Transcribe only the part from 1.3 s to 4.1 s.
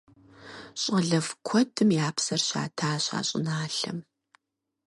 куэдым я псэр щатащ а щӀыналъэм.